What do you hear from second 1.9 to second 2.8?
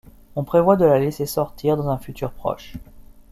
futur proche.